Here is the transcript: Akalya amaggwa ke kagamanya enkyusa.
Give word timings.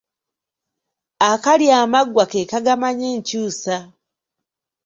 Akalya 1.31 1.73
amaggwa 1.83 2.23
ke 2.31 2.41
kagamanya 2.51 3.07
enkyusa. 3.15 3.77